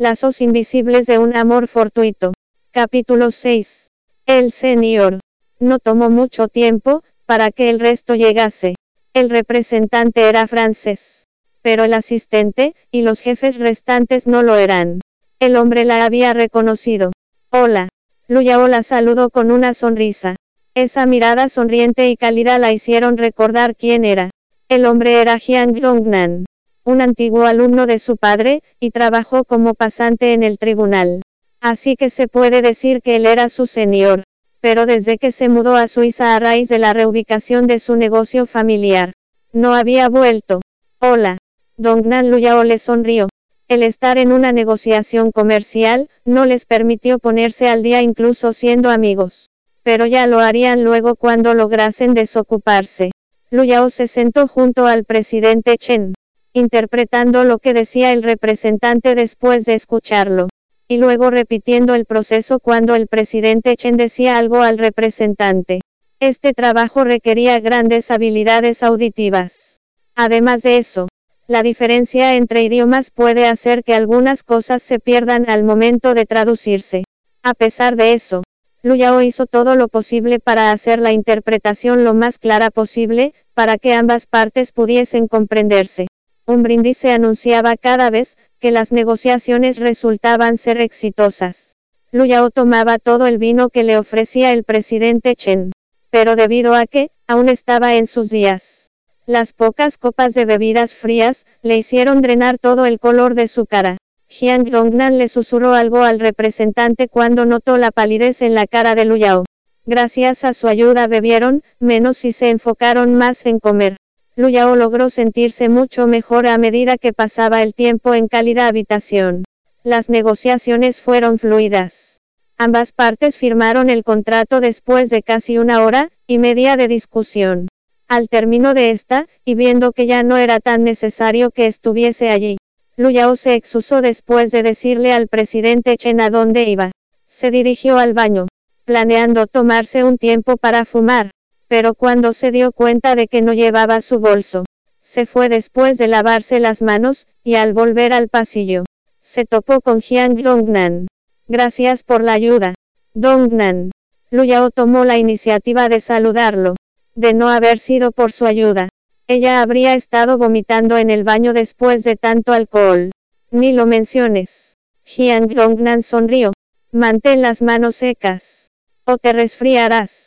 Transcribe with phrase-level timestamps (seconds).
[0.00, 2.32] Lazos invisibles de un amor fortuito.
[2.70, 3.90] Capítulo 6.
[4.24, 5.20] El señor.
[5.58, 8.76] No tomó mucho tiempo, para que el resto llegase.
[9.12, 11.26] El representante era francés.
[11.60, 15.02] Pero el asistente, y los jefes restantes no lo eran.
[15.38, 17.12] El hombre la había reconocido.
[17.50, 17.90] Hola.
[18.26, 20.36] Luyao la saludó con una sonrisa.
[20.74, 24.30] Esa mirada sonriente y cálida la hicieron recordar quién era.
[24.70, 26.46] El hombre era Jiang Dongnan,
[26.84, 31.22] un antiguo alumno de su padre, y trabajó como pasante en el tribunal.
[31.60, 34.24] Así que se puede decir que él era su señor.
[34.60, 38.46] Pero desde que se mudó a Suiza a raíz de la reubicación de su negocio
[38.46, 39.14] familiar,
[39.52, 40.60] no había vuelto.
[41.00, 41.38] Hola.
[41.76, 43.28] Dongnan Luyao le sonrió.
[43.68, 49.48] El estar en una negociación comercial, no les permitió ponerse al día incluso siendo amigos.
[49.82, 53.12] Pero ya lo harían luego cuando lograsen desocuparse.
[53.50, 56.12] Lu Yao se sentó junto al presidente Chen,
[56.52, 60.48] interpretando lo que decía el representante después de escucharlo,
[60.88, 65.80] y luego repitiendo el proceso cuando el presidente Chen decía algo al representante.
[66.18, 69.78] Este trabajo requería grandes habilidades auditivas.
[70.16, 71.06] Además de eso,
[71.46, 77.04] la diferencia entre idiomas puede hacer que algunas cosas se pierdan al momento de traducirse.
[77.42, 78.42] A pesar de eso,
[78.82, 83.78] Lu Yao hizo todo lo posible para hacer la interpretación lo más clara posible, para
[83.78, 86.06] que ambas partes pudiesen comprenderse.
[86.50, 91.76] Un brindis se anunciaba cada vez que las negociaciones resultaban ser exitosas.
[92.10, 95.70] Lu Yao tomaba todo el vino que le ofrecía el presidente Chen.
[96.10, 98.88] Pero debido a que, aún estaba en sus días,
[99.26, 103.98] las pocas copas de bebidas frías, le hicieron drenar todo el color de su cara.
[104.26, 109.04] Jiang Dongnan le susurró algo al representante cuando notó la palidez en la cara de
[109.04, 109.44] Lu Yao.
[109.86, 113.99] Gracias a su ayuda bebieron, menos y se enfocaron más en comer.
[114.40, 119.44] Lu Yao logró sentirse mucho mejor a medida que pasaba el tiempo en cálida habitación.
[119.84, 122.20] Las negociaciones fueron fluidas.
[122.56, 127.68] Ambas partes firmaron el contrato después de casi una hora y media de discusión.
[128.08, 132.56] Al término de esta, y viendo que ya no era tan necesario que estuviese allí,
[132.96, 136.92] Lu Yao se excusó después de decirle al presidente Chen a dónde iba.
[137.28, 138.46] Se dirigió al baño,
[138.86, 141.30] planeando tomarse un tiempo para fumar,
[141.70, 144.64] pero cuando se dio cuenta de que no llevaba su bolso,
[145.02, 148.82] se fue después de lavarse las manos, y al volver al pasillo,
[149.22, 151.06] se topó con Jiang Dongnan.
[151.46, 152.74] Gracias por la ayuda.
[153.14, 153.92] Dongnan.
[154.30, 156.74] Lu Yao tomó la iniciativa de saludarlo.
[157.14, 158.88] De no haber sido por su ayuda,
[159.28, 163.12] ella habría estado vomitando en el baño después de tanto alcohol.
[163.52, 164.76] Ni lo menciones.
[165.04, 166.50] Jiang Dongnan sonrió.
[166.90, 168.70] Mantén las manos secas.
[169.04, 170.19] O te resfriarás.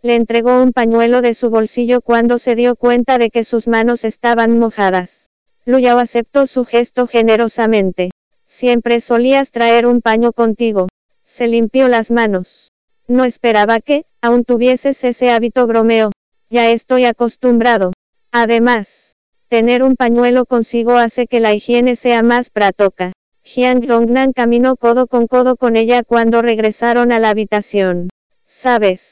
[0.00, 4.04] Le entregó un pañuelo de su bolsillo cuando se dio cuenta de que sus manos
[4.04, 5.28] estaban mojadas.
[5.64, 8.10] Lu Yao aceptó su gesto generosamente.
[8.46, 10.88] Siempre solías traer un paño contigo.
[11.24, 12.70] Se limpió las manos.
[13.08, 16.10] No esperaba que, aún tuvieses ese hábito bromeo.
[16.48, 17.92] Ya estoy acostumbrado.
[18.30, 19.14] Además,
[19.48, 23.12] tener un pañuelo consigo hace que la higiene sea más práctica.
[23.42, 28.10] Jiang Dongnan caminó codo con codo con ella cuando regresaron a la habitación.
[28.46, 29.07] ¿Sabes?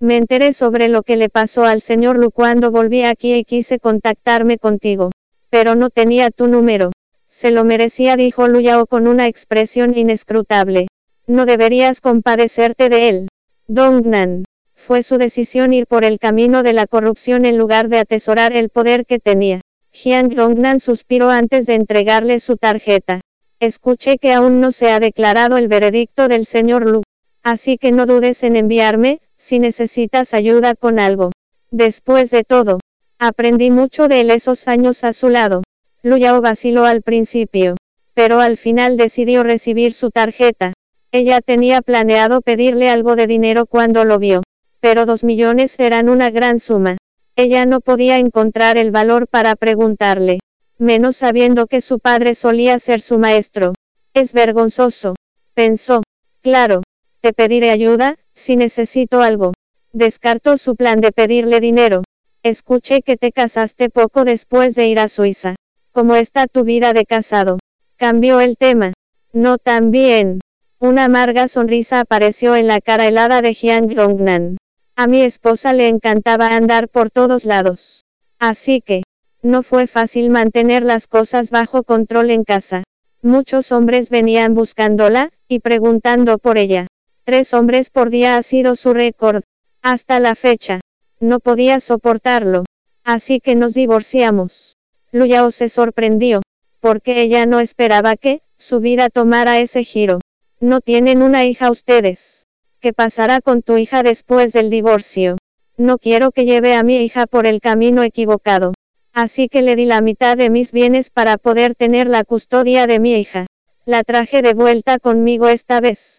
[0.00, 3.78] Me enteré sobre lo que le pasó al señor Lu cuando volví aquí y quise
[3.78, 5.10] contactarme contigo.
[5.50, 6.90] Pero no tenía tu número.
[7.28, 10.88] Se lo merecía, dijo Lu Yao con una expresión inescrutable.
[11.26, 13.28] No deberías compadecerte de él.
[13.66, 14.44] Dongnan.
[14.74, 18.68] Fue su decisión ir por el camino de la corrupción en lugar de atesorar el
[18.68, 19.60] poder que tenía.
[19.92, 23.20] Jiang Dongnan suspiró antes de entregarle su tarjeta.
[23.60, 27.02] Escuché que aún no se ha declarado el veredicto del señor Lu.
[27.42, 31.30] Así que no dudes en enviarme, si necesitas ayuda con algo.
[31.70, 32.80] Después de todo,
[33.18, 35.62] aprendí mucho de él esos años a su lado.
[36.02, 37.76] Lu Yao vaciló al principio,
[38.14, 40.72] pero al final decidió recibir su tarjeta.
[41.12, 44.42] Ella tenía planeado pedirle algo de dinero cuando lo vio
[44.84, 46.98] pero dos millones eran una gran suma.
[47.36, 50.40] Ella no podía encontrar el valor para preguntarle,
[50.76, 53.72] menos sabiendo que su padre solía ser su maestro.
[54.12, 55.14] Es vergonzoso,
[55.54, 56.02] pensó.
[56.42, 56.82] Claro,
[57.22, 59.54] te pediré ayuda, si necesito algo.
[59.92, 62.02] Descartó su plan de pedirle dinero.
[62.42, 65.54] Escuché que te casaste poco después de ir a Suiza.
[65.92, 67.58] ¿Cómo está tu vida de casado?
[67.96, 68.92] Cambió el tema.
[69.32, 70.40] No tan bien.
[70.78, 74.58] Una amarga sonrisa apareció en la cara helada de Jiang Dongnan.
[74.94, 78.04] A mi esposa le encantaba andar por todos lados.
[78.38, 79.04] Así que,
[79.40, 82.82] no fue fácil mantener las cosas bajo control en casa.
[83.22, 86.86] Muchos hombres venían buscándola, y preguntando por ella.
[87.26, 89.44] Tres hombres por día ha sido su récord.
[89.80, 90.80] Hasta la fecha.
[91.20, 92.64] No podía soportarlo.
[93.02, 94.76] Así que nos divorciamos.
[95.10, 96.42] Luyao se sorprendió,
[96.80, 100.20] porque ella no esperaba que, su vida tomará ese giro.
[100.60, 102.44] No tienen una hija ustedes.
[102.80, 105.36] ¿Qué pasará con tu hija después del divorcio?
[105.78, 108.74] No quiero que lleve a mi hija por el camino equivocado.
[109.14, 113.00] Así que le di la mitad de mis bienes para poder tener la custodia de
[113.00, 113.46] mi hija.
[113.86, 116.13] La traje de vuelta conmigo esta vez.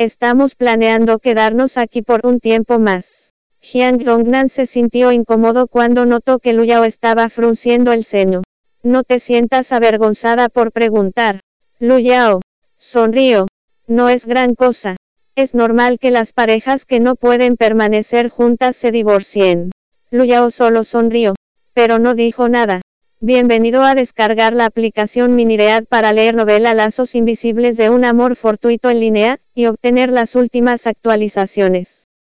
[0.00, 3.34] Estamos planeando quedarnos aquí por un tiempo más.
[3.60, 8.40] Jiang Dongnan se sintió incómodo cuando notó que Luyao estaba frunciendo el ceño.
[8.82, 11.42] No te sientas avergonzada por preguntar.
[11.80, 12.40] Luyao.
[12.78, 13.46] Sonrío.
[13.86, 14.96] No es gran cosa.
[15.34, 19.70] Es normal que las parejas que no pueden permanecer juntas se divorcien.
[20.10, 21.34] Luyao solo sonrió
[21.72, 22.80] pero no dijo nada.
[23.22, 28.88] Bienvenido a descargar la aplicación Miniread para leer novela Lazos Invisibles de un Amor Fortuito
[28.88, 31.99] en línea, y obtener las últimas actualizaciones.